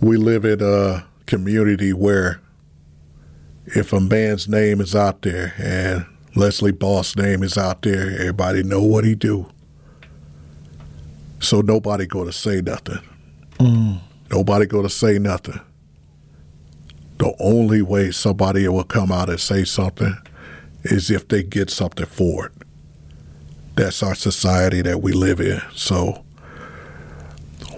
[0.00, 2.40] we live in a community where
[3.66, 8.62] if a man's name is out there and Leslie Boss' name is out there, everybody
[8.62, 9.48] know what he do.
[11.38, 12.98] So nobody gonna say nothing.
[13.58, 14.00] Mm.
[14.30, 15.60] Nobody gonna say nothing.
[17.22, 20.16] The only way somebody will come out and say something
[20.82, 22.52] is if they get something for it.
[23.76, 25.62] That's our society that we live in.
[25.72, 26.24] So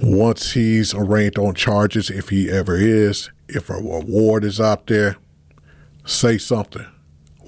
[0.02, 5.16] once he's arraigned on charges, if he ever is, if a reward is out there,
[6.06, 6.86] say something.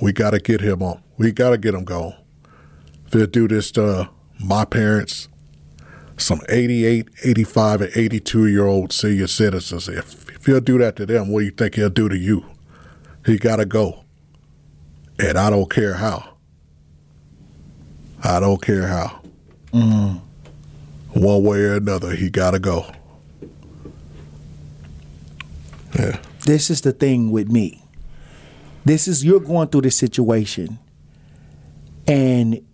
[0.02, 1.02] We got to get him on.
[1.16, 2.14] We got to get him gone.
[3.06, 5.28] If they do this to my parents,
[6.18, 9.88] some 88, 85, and 82 year old senior citizens.
[9.88, 12.44] If, if he'll do that to them, what do you think he'll do to you?
[13.24, 14.04] He got to go.
[15.18, 16.36] And I don't care how.
[18.22, 19.22] I don't care how.
[19.72, 20.20] Mm.
[21.14, 22.86] One way or another, he got to go.
[25.98, 26.20] Yeah.
[26.44, 27.82] This is the thing with me.
[28.84, 30.78] This is you're going through this situation
[32.06, 32.64] and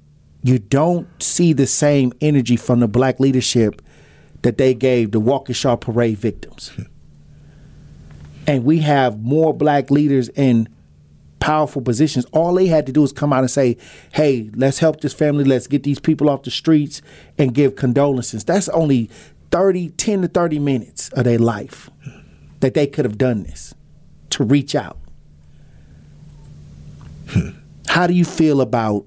[0.43, 3.81] you don't see the same energy from the black leadership
[4.43, 6.70] that they gave the Waukesha parade victims.
[8.47, 10.68] and we have more black leaders in
[11.40, 12.24] powerful positions.
[12.26, 13.76] All they had to do is come out and say,
[14.12, 17.03] hey, let's help this family, let's get these people off the streets
[17.36, 18.45] and give condolences.
[18.45, 19.11] That's only
[19.51, 21.90] 30, 10 to 30 minutes of their life
[22.61, 23.74] that they could have done this
[24.30, 24.99] to reach out.
[27.88, 29.05] How do you feel about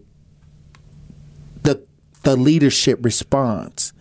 [1.63, 1.83] the
[2.23, 3.93] the leadership response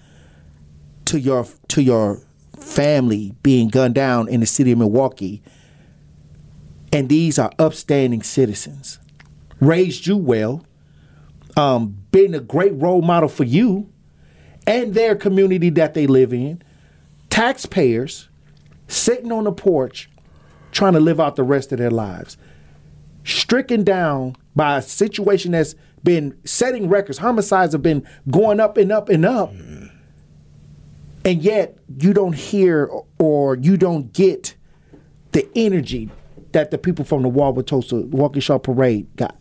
[1.07, 2.21] to your to your
[2.65, 5.43] family being gunned down in the city of Milwaukee?
[6.93, 8.99] And these are upstanding citizens,
[9.61, 10.65] raised you well,
[11.57, 13.91] um, been a great role model for you
[14.67, 16.63] and their community that they live in,
[17.31, 18.29] taxpayers
[18.89, 20.09] sitting on the porch
[20.73, 22.37] trying to live out the rest of their lives,
[23.25, 27.19] stricken down by a situation that's been setting records.
[27.19, 29.53] Homicides have been going up and up and up.
[31.25, 34.55] And yet you don't hear or you don't get
[35.33, 36.11] the energy
[36.53, 39.37] that the people from the Wauwatosa Waukesha Parade got.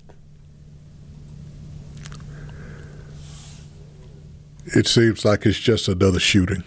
[4.66, 6.64] It seems like it's just another shooting.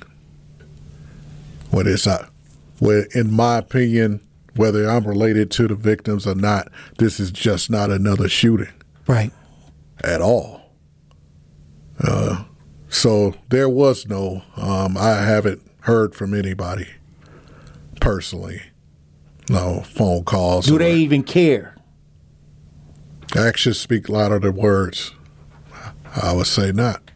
[1.71, 2.31] When it's not,
[2.79, 4.21] where in my opinion,
[4.55, 8.73] whether I'm related to the victims or not, this is just not another shooting.
[9.07, 9.33] Right.
[10.05, 10.63] At all.
[11.99, 12.45] Uh,
[12.89, 16.89] so there was no, um, I haven't heard from anybody
[18.01, 18.63] personally.
[19.49, 20.67] No phone calls.
[20.67, 21.77] Do they even care?
[23.37, 25.13] Actions speak louder than words.
[26.21, 27.11] I would say not.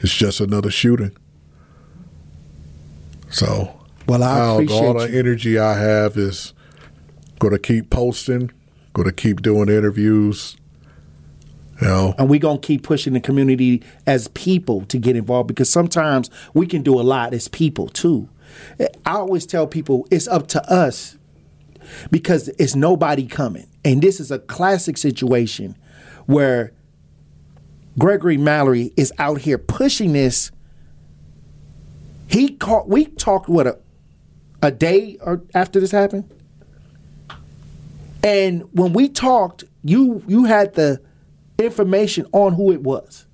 [0.00, 1.16] It's just another shooting.
[3.28, 5.18] So, well, I all, appreciate all the you.
[5.18, 6.54] energy I have is
[7.38, 8.50] going to keep posting,
[8.92, 10.56] going to keep doing interviews.
[11.80, 15.70] Know, and we're going to keep pushing the community as people to get involved because
[15.70, 18.28] sometimes we can do a lot as people too.
[18.78, 21.16] I always tell people it's up to us
[22.10, 23.66] because it's nobody coming.
[23.84, 25.76] And this is a classic situation
[26.26, 26.72] where
[27.98, 30.50] Gregory Mallory is out here pushing this.
[32.28, 33.78] He caught, we talked what a,
[34.62, 36.30] a day or after this happened.
[38.22, 41.00] And when we talked, you you had the
[41.60, 43.26] information on who it was.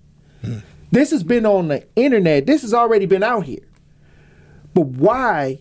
[0.92, 2.46] This has been on the internet.
[2.46, 3.66] This has already been out here.
[4.74, 5.60] But why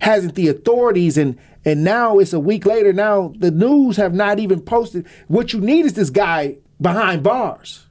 [0.00, 4.40] hasn't the authorities and and now it's a week later now the news have not
[4.40, 7.86] even posted what you need is this guy behind bars.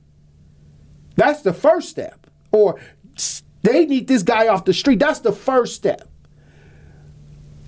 [1.15, 2.27] That's the first step.
[2.51, 2.79] Or
[3.63, 4.99] they need this guy off the street.
[4.99, 6.07] That's the first step.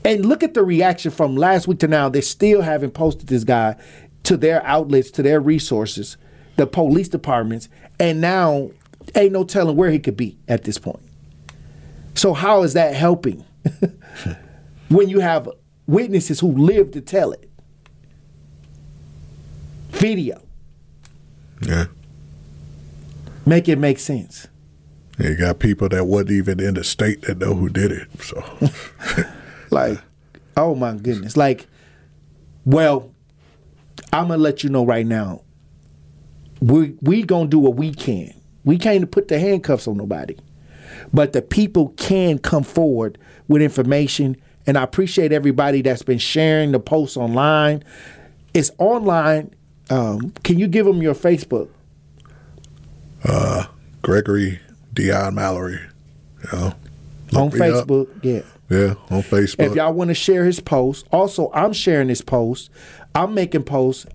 [0.06, 2.10] And look at the reaction from last week to now.
[2.10, 3.78] They still haven't posted this guy
[4.24, 6.18] to their outlets, to their resources,
[6.56, 8.72] the police departments, and now
[9.16, 11.02] ain't no telling where he could be at this point.
[12.16, 13.44] So how is that helping
[14.90, 15.50] when you have
[15.88, 17.50] witnesses who live to tell it?
[19.90, 20.42] Video.
[21.62, 21.86] Yeah.
[23.46, 24.48] Make it make sense.
[25.20, 28.08] You got people that wasn't even in the state that know who did it.
[28.22, 28.44] So,
[29.70, 30.00] like,
[30.58, 31.38] oh my goodness.
[31.38, 31.68] Like,
[32.66, 33.14] well,
[34.12, 35.42] I'm gonna let you know right now.
[36.64, 38.34] We we gonna do what we can.
[38.64, 40.38] We can't put the handcuffs on nobody,
[41.14, 44.38] but the people can come forward with information.
[44.66, 47.84] And I appreciate everybody that's been sharing the posts online.
[48.54, 49.54] It's online.
[49.90, 51.70] Um, can you give them your Facebook?
[53.26, 53.66] uh,
[54.02, 54.60] Gregory
[54.94, 55.80] Dion Mallory.
[56.44, 56.74] You know,
[57.36, 57.88] on me up.
[57.88, 58.42] Facebook, yeah.
[58.70, 59.66] Yeah, on Facebook.
[59.66, 62.70] If y'all want to share his post, also I'm sharing his post.
[63.14, 64.06] I'm making posts.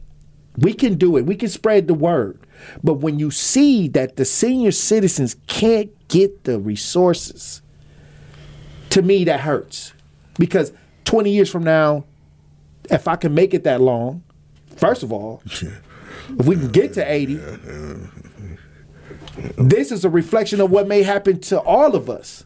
[0.59, 1.23] We can do it.
[1.27, 2.39] We can spread the word.
[2.83, 7.63] But when you see that the senior citizens can't get the resources,
[8.91, 9.93] to me that hurts.
[10.39, 10.73] Because
[11.05, 12.05] 20 years from now,
[12.91, 14.23] if I can make it that long,
[14.77, 17.35] first of all, if we can get to 80,
[19.57, 22.45] this is a reflection of what may happen to all of us.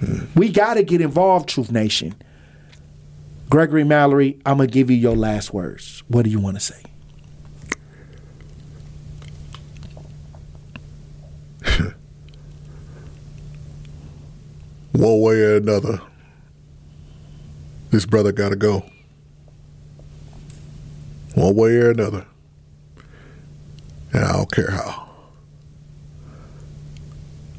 [0.00, 0.24] Hmm.
[0.34, 2.14] We got to get involved, Truth Nation.
[3.48, 6.02] Gregory Mallory, I'm going to give you your last words.
[6.08, 6.82] What do you want to say?
[14.92, 16.00] one way or another,
[17.90, 18.84] this brother got to go.
[21.34, 22.26] One way or another.
[24.12, 25.08] And I don't care how.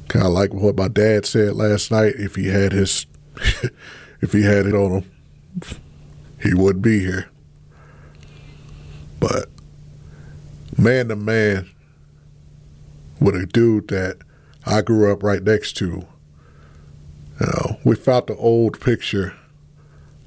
[0.10, 2.16] Kind of like what my dad said last night.
[2.18, 3.06] If he had his,
[4.22, 5.12] if he had it on him,
[6.42, 7.30] he wouldn't be here.
[9.20, 9.50] But
[10.78, 11.70] man to man,
[13.20, 14.18] with a dude that
[14.66, 19.36] I grew up right next to, you know, we found the old picture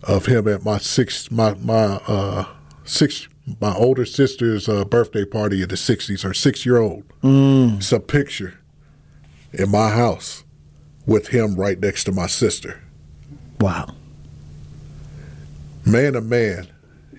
[0.02, 2.46] of him at my six, my my uh,
[2.84, 3.28] six,
[3.60, 6.22] my older sister's uh, birthday party in the '60s.
[6.22, 7.04] Her six-year-old.
[7.22, 7.78] Mm.
[7.78, 8.58] It's a picture
[9.52, 10.44] in my house
[11.06, 12.80] with him right next to my sister.
[13.60, 13.94] Wow.
[15.84, 16.68] Man to man,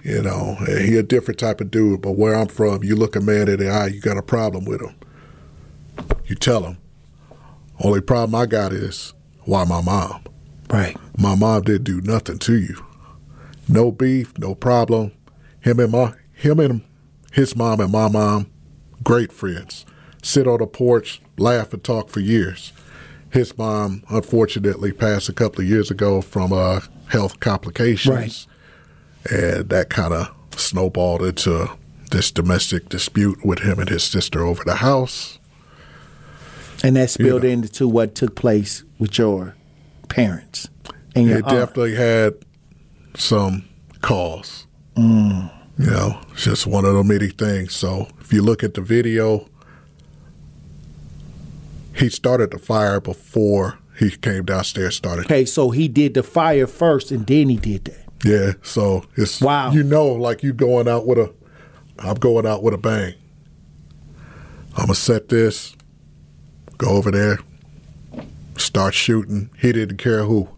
[0.03, 2.01] you know, he a different type of dude.
[2.01, 4.66] But where I'm from, you look a man in the eye, you got a problem
[4.66, 4.95] with him.
[6.26, 6.78] You tell him.
[7.84, 9.14] Only problem I got is
[9.45, 10.24] why my mom.
[10.70, 10.95] Right.
[11.18, 12.86] My mom didn't do nothing to you.
[13.68, 15.12] No beef, no problem.
[15.62, 16.82] Him and my him and
[17.32, 18.51] his mom and my mom,
[19.03, 19.86] great friends.
[20.24, 22.74] Sit on the porch, laugh and talk for years.
[23.32, 28.16] His mom unfortunately passed a couple of years ago from uh, health complications.
[28.16, 28.47] Right.
[29.30, 31.69] And that kind of snowballed into
[32.11, 35.39] this domestic dispute with him and his sister over the house.
[36.84, 39.55] And that spilled into what took place with your
[40.09, 40.67] parents
[41.15, 41.53] and your it aunt.
[41.53, 42.34] definitely had
[43.15, 43.65] some
[44.01, 44.67] cause.
[44.95, 45.51] Mm.
[45.78, 47.76] You know, it's just one of the many things.
[47.76, 49.47] So if you look at the video,
[51.95, 54.95] he started the fire before he came downstairs.
[54.95, 55.26] Started.
[55.26, 58.05] Okay, so he did the fire first, and then he did that.
[58.24, 58.53] Yeah.
[58.61, 59.72] So it's wow.
[59.72, 61.34] You know, like you going out with a,
[61.99, 63.15] I'm going out with a bang.
[64.78, 65.76] I'm gonna set this,
[66.78, 67.39] go over there,
[68.57, 69.49] start shooting.
[69.59, 70.49] He didn't care who.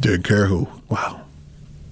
[0.00, 0.68] Didn't care who.
[0.88, 1.22] Wow.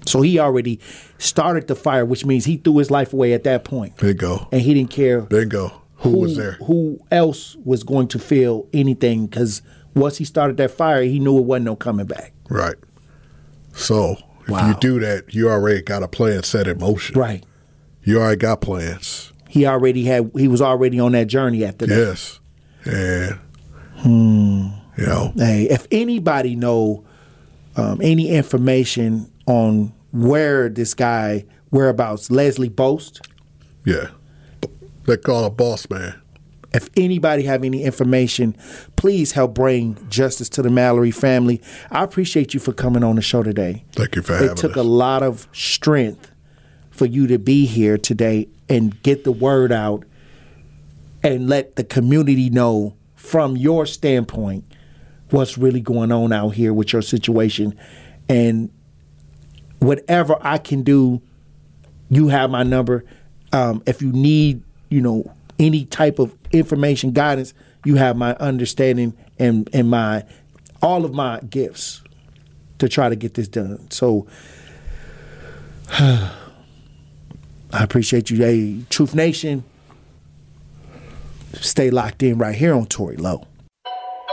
[0.05, 0.79] So he already
[1.17, 3.97] started the fire, which means he threw his life away at that point.
[3.97, 4.47] Bingo.
[4.51, 5.81] And he didn't care Bingo.
[5.97, 6.53] Who, was there?
[6.65, 9.25] Who else was going to feel anything?
[9.25, 9.63] Because
[9.95, 12.33] once he started that fire, he knew it wasn't no coming back.
[12.49, 12.75] Right.
[13.73, 14.67] So if Wow.
[14.69, 17.19] you do that, you already got a plan set in motion.
[17.19, 17.43] Right.
[18.03, 19.31] You already got plans.
[19.49, 20.31] He already had.
[20.37, 21.95] He was already on that journey after that.
[21.97, 22.39] Yes.
[22.85, 23.39] And
[23.97, 24.67] Hmm.
[24.97, 27.03] you know, Hey, if anybody know
[27.77, 33.21] um, any information on where this guy whereabouts, Leslie Bost.
[33.85, 34.07] yeah.
[35.05, 36.15] They call a boss man.
[36.75, 38.55] If anybody have any information,
[38.95, 41.61] please help bring justice to the Mallory family.
[41.89, 43.85] I appreciate you for coming on the show today.
[43.93, 44.59] Thank you for It having us.
[44.59, 46.31] It took a lot of strength
[46.91, 50.03] for you to be here today and get the word out
[51.23, 54.63] and let the community know from your standpoint
[55.29, 57.77] what's really going on out here with your situation.
[58.29, 58.71] And
[59.79, 61.21] whatever I can do,
[62.09, 63.03] you have my number.
[63.51, 67.53] Um, if you need, you know, any type of information, guidance,
[67.83, 70.23] you have my understanding and, and my
[70.81, 72.03] all of my gifts
[72.79, 73.89] to try to get this done.
[73.89, 74.27] So
[75.89, 76.31] I
[77.71, 78.37] appreciate you.
[78.37, 79.63] Hey, Truth Nation,
[81.53, 83.47] stay locked in right here on Tory Low.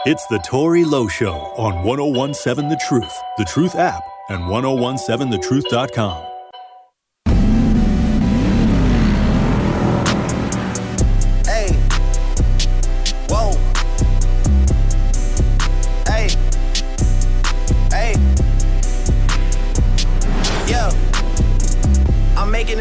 [0.04, 6.31] It's the Tory Low Show on 1017 The Truth, The Truth app, and 1017thetruth.com.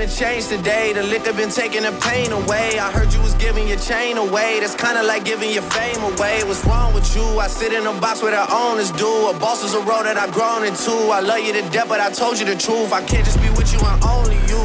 [0.01, 0.93] I'm making change today.
[0.93, 2.79] The liquor been taking the pain away.
[2.79, 4.59] I heard you was giving your chain away.
[4.59, 6.43] That's kinda like giving your fame away.
[6.43, 7.21] What's wrong with you?
[7.37, 9.27] I sit in a box where the owners do.
[9.29, 10.91] A boss is a road that I've grown into.
[11.13, 12.91] I love you to death, but I told you the truth.
[12.91, 14.61] I can't just be with you and only you.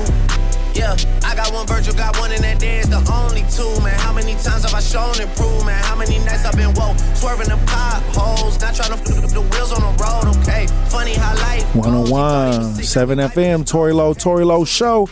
[0.73, 3.99] Yeah, I got one Virgil, got one, and that there is the only two, man.
[3.99, 5.77] How many times have I shown improvement?
[5.85, 9.73] How many nights I've been woke, swerving the potholes, not trying to flip the wheels
[9.73, 10.67] on the road, okay?
[10.89, 15.09] Funny how life 101 7 FM, Tory Low, Tory Low Show.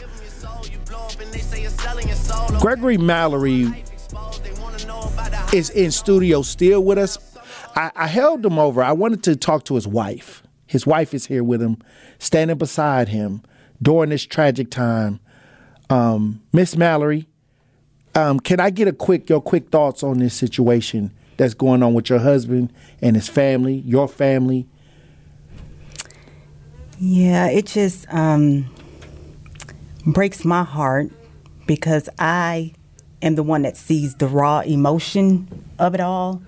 [2.60, 3.84] Gregory Mallory
[5.52, 7.18] is in studio still with us.
[7.76, 8.82] I, I held him over.
[8.82, 10.42] I wanted to talk to his wife.
[10.66, 11.78] His wife is here with him,
[12.18, 13.42] standing beside him
[13.82, 15.20] during this tragic time.
[15.90, 17.28] Um, Miss Mallory,
[18.14, 21.94] um, can I get a quick your quick thoughts on this situation that's going on
[21.94, 22.72] with your husband
[23.02, 24.66] and his family, your family?
[26.98, 28.66] Yeah, it just um,
[30.06, 31.10] breaks my heart
[31.66, 32.72] because I
[33.22, 35.48] am the one that sees the raw emotion
[35.78, 36.42] of it all.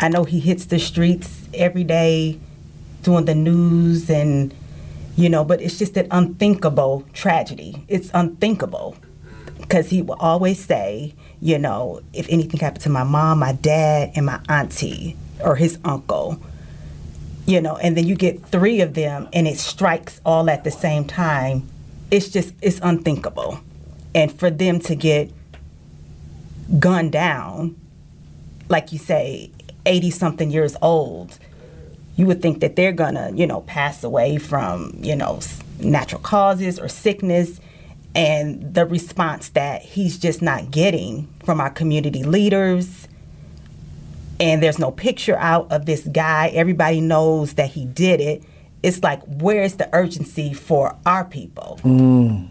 [0.00, 2.38] I know he hits the streets every day
[3.02, 4.54] doing the news and
[5.16, 7.84] you know, but it's just an unthinkable tragedy.
[7.88, 8.96] It's unthinkable
[9.60, 14.12] because he will always say, you know, if anything happened to my mom, my dad,
[14.14, 16.40] and my auntie or his uncle,
[17.46, 20.70] you know, and then you get three of them and it strikes all at the
[20.70, 21.68] same time.
[22.12, 23.58] It's just, it's unthinkable.
[24.14, 25.30] And for them to get
[26.78, 27.76] gunned down,
[28.68, 29.50] like you say,
[29.86, 31.38] 80 something years old,
[32.16, 35.40] you would think that they're gonna, you know, pass away from, you know,
[35.78, 37.60] natural causes or sickness.
[38.14, 43.06] And the response that he's just not getting from our community leaders,
[44.40, 46.48] and there's no picture out of this guy.
[46.48, 48.42] Everybody knows that he did it.
[48.82, 51.80] It's like, where's the urgency for our people?
[51.82, 52.48] Mm.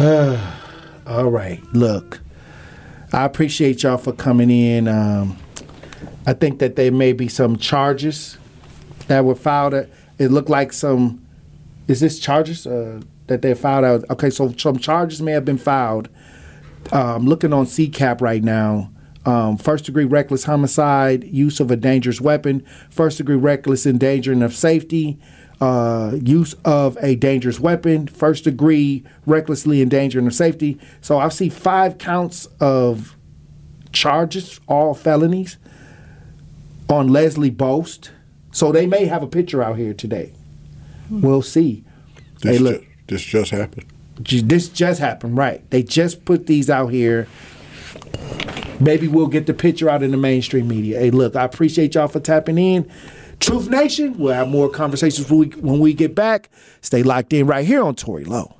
[1.06, 1.62] All right.
[1.74, 2.20] Look,
[3.12, 4.88] I appreciate y'all for coming in.
[4.88, 5.36] Um,
[6.26, 8.38] I think that there may be some charges
[9.08, 9.74] that were filed.
[9.74, 11.22] It looked like some.
[11.86, 14.04] Is this charges uh, that they filed out?
[14.08, 16.08] Okay, so some charges may have been filed.
[16.90, 18.90] I'm looking on CCAP right now.
[19.26, 24.54] Um, first degree reckless homicide, use of a dangerous weapon, first degree reckless endangering of
[24.54, 25.18] safety,
[25.60, 30.78] uh, use of a dangerous weapon, first degree recklessly endangering of safety.
[31.00, 33.16] So I see five counts of
[33.92, 35.58] charges, all felonies,
[36.88, 38.10] on Leslie Bost.
[38.52, 40.32] So they may have a picture out here today.
[41.10, 41.84] We'll see.
[42.40, 43.86] This hey, look, ju- this just happened.
[44.18, 45.68] this just happened, right?
[45.70, 47.26] They just put these out here.
[48.80, 50.98] Maybe we'll get the picture out in the mainstream media.
[50.98, 52.90] Hey, look, I appreciate y'all for tapping in.
[53.40, 56.50] Truth Nation, we'll have more conversations when we, when we get back.
[56.82, 58.54] Stay locked in right here on Tory Low.